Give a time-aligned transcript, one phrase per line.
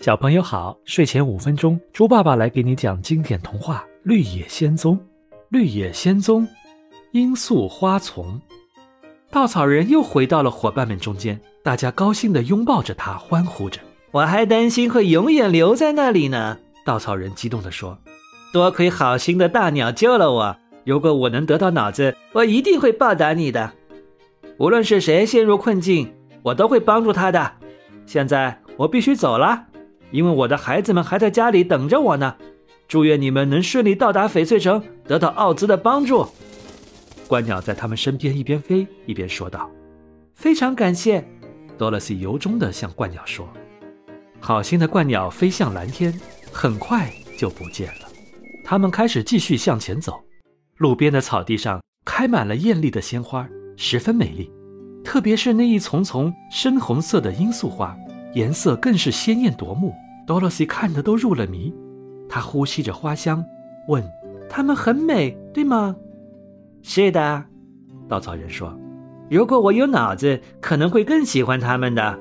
[0.00, 4.96] 小朋友好，睡前五分钟，猪爸爸来给你讲经典童话《绿野仙踪》。
[5.48, 6.46] 绿野仙踪，
[7.10, 8.40] 罂粟花丛。
[9.28, 13.80] 稻草人又回到了伙伴们中间，大家高兴地拥抱着他，欢呼着。
[14.12, 16.56] 我还担心会永远留在那里呢。
[16.84, 17.98] 稻草人激动地说
[18.54, 23.72] ：“多亏好心的大鸟救了我，如果我能得到脑子，我一定会报答你的。
[24.58, 27.52] 无论是谁陷入困境，我都会帮助他的。
[28.06, 29.64] 现在我必须走了。”
[30.10, 32.36] 因为我的孩子们还在家里等着我呢，
[32.86, 36.26] 祝愿你们能顺利到达翡翠城，得到奥兹的帮助。
[37.28, 39.70] 鹳鸟在他们身边一边飞一边说道
[40.34, 41.22] ：“非常感谢。”
[41.76, 43.46] 多萝西由衷地向鹳鸟说
[44.40, 46.18] ：“好心的鹳鸟飞向蓝天，
[46.50, 48.08] 很快就不见了。”
[48.64, 50.20] 他们开始继续向前走，
[50.78, 53.46] 路边的草地上开满了艳丽的鲜花，
[53.76, 54.50] 十分美丽，
[55.04, 57.96] 特别是那一丛丛深红色的罂粟花。
[58.38, 59.92] 颜色更是鲜艳夺目
[60.24, 61.74] ，Dorothy 看得都入了迷。
[62.28, 63.44] 她呼吸着花香，
[63.88, 64.08] 问
[64.48, 65.96] ：“它们很美，对吗
[66.80, 67.44] ？”“是的。”
[68.08, 68.78] 稻草人说。
[69.28, 72.16] “如果我有脑子，可能会更喜欢它们的。”“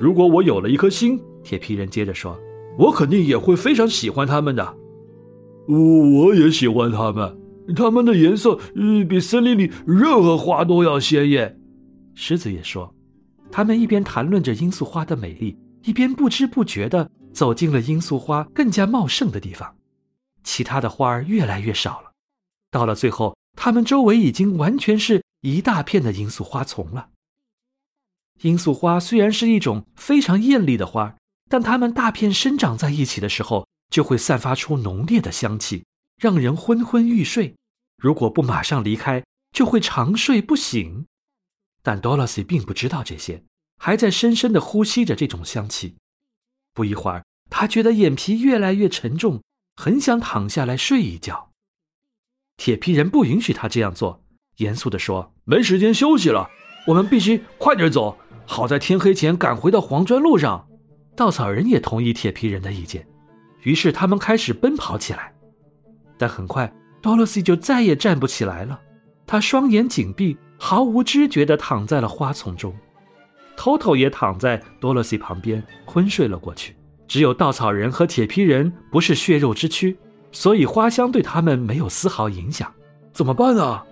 [0.00, 2.36] 如果我有了一颗心，”铁皮人接着说
[2.76, 4.74] ，“我肯定也会非常喜欢它们的。
[5.70, 7.38] ”“我也喜欢它们，
[7.76, 8.58] 它们的颜色
[9.08, 11.56] 比森林里任何花都要鲜艳。”
[12.14, 12.95] 狮子也说。
[13.56, 19.74] 他们一边谈论着罂粟花的美丽，一边不知不觉地走进了罂粟花更加茂盛的地方。
[20.44, 22.12] 其他的花儿越来越少了，
[22.70, 27.08] 到了最后，它们周围已经完全是一大片的罂粟花丛了。
[28.38, 31.16] 罂粟花虽然是一种非常艳丽的花，
[31.48, 35.86] 但它们大片生长在一起的时候，就会散发出浓烈的香气，
[36.20, 37.54] 让人昏昏欲睡。
[37.96, 41.06] 如果不马上离开，就会长睡不醒。
[41.86, 43.44] 但 Dorothy 并不知道这些，
[43.78, 45.94] 还在深深地呼吸着这种香气。
[46.74, 49.40] 不一会儿，他觉得眼皮越来越沉重，
[49.76, 51.52] 很想躺下来睡一觉。
[52.56, 54.20] 铁皮人不允许他这样做，
[54.56, 56.50] 严肃地说：“没时间休息了，
[56.88, 58.18] 我们必须快点走，
[58.48, 60.68] 好在天黑前赶回到黄砖路上。”
[61.14, 63.06] 稻草人也同意铁皮人的意见，
[63.62, 65.32] 于是他们开始奔跑起来。
[66.18, 68.80] 但很快，Dorothy 就再也站不起来了，
[69.24, 70.36] 他双眼紧闭。
[70.58, 72.74] 毫无知觉地躺在了花丛中，
[73.56, 76.74] 偷偷也躺在多萝西旁边昏睡了过去。
[77.06, 79.96] 只有稻草人和铁皮人不是血肉之躯，
[80.32, 82.72] 所以花香对他们没有丝毫影响。
[83.12, 83.84] 怎么办啊？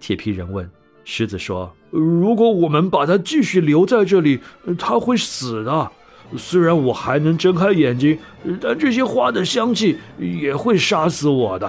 [0.00, 0.68] 铁皮人问。
[1.04, 4.40] 狮子说：“如果我们把它继续留在这里，
[4.78, 5.90] 它会死的。
[6.36, 8.16] 虽然我还能睁开眼睛，
[8.60, 11.68] 但这些花的香气也会杀死我的。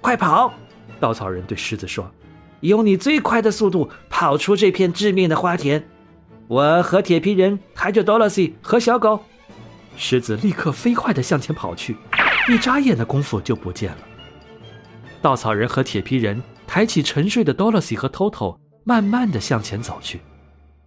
[0.00, 0.52] 快跑！”
[0.98, 2.10] 稻草人对狮子说。
[2.62, 5.84] 用你最快的速度跑出这片致命的花田，
[6.46, 9.20] 我和铁皮人抬着 Dorothy 和小狗。
[9.96, 11.96] 狮子立刻飞快地向前跑去，
[12.48, 13.98] 一眨眼的功夫就不见了。
[15.20, 20.20] 稻草人和铁皮人抬起沉睡的 Dorothy 和 Toto，慢慢地向前走去。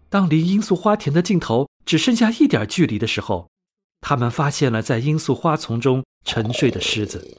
[0.09, 3.50] 当离罂粟花田的尽头只剩下一点距离的时候，
[4.00, 7.38] 他们发现了在罂粟花丛中沉睡的狮子。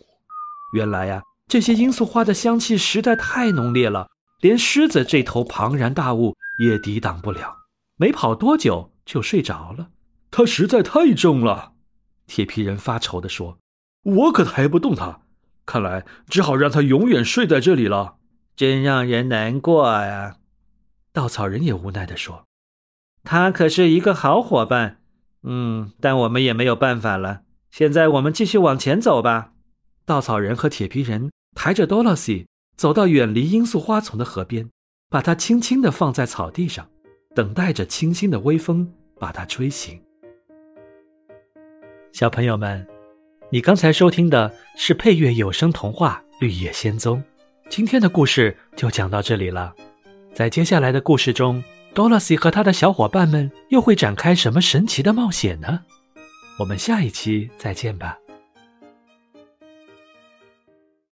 [0.75, 4.07] 原来呀，这些罂粟花的香气实在太浓烈了。
[4.41, 7.57] 连狮子这头庞然大物也抵挡不了，
[7.97, 9.89] 没跑多久就睡着了。
[10.31, 11.73] 它实在太重了，
[12.27, 13.59] 铁皮人发愁地说
[14.05, 15.21] ：“我可抬不动它，
[15.65, 18.17] 看来只好让它永远睡在这里了。”
[18.57, 20.37] 真让人难过呀！
[21.13, 22.45] 稻草人也无奈地说
[23.23, 25.01] ：“他可是一个好伙伴，
[25.43, 27.43] 嗯，但我们也没有办法了。
[27.71, 29.53] 现在我们继续往前走吧。”
[30.07, 32.47] 稻草人和铁皮人抬着多萝西。
[32.77, 34.69] 走到远离罂粟花丛的河边，
[35.09, 36.87] 把它轻轻地放在草地上，
[37.35, 39.99] 等待着清新的微风把它吹醒。
[42.13, 42.87] 小朋友们，
[43.51, 47.19] 你刚才收听的是配乐有声童话《绿野仙踪》，
[47.71, 49.75] 今天的故事就讲到这里了。
[50.35, 51.65] 在接下来的故事中
[51.95, 55.81] ，Dorothy 和他的小伙伴们又会展开什么神奇的冒险呢？
[56.59, 58.19] 我们下一期再见吧。